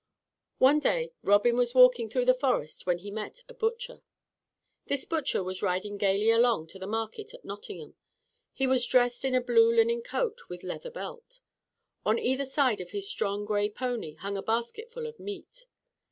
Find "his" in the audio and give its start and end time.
12.89-13.07